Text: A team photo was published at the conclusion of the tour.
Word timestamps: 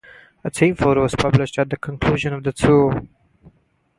A 0.43 0.49
team 0.49 0.73
photo 0.73 1.03
was 1.03 1.13
published 1.13 1.59
at 1.59 1.69
the 1.69 1.77
conclusion 1.77 2.33
of 2.33 2.41
the 2.43 2.51
tour. 2.51 3.03